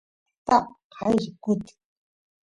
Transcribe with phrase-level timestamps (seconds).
[0.45, 0.57] llaqta
[0.93, 1.77] qaylla kutin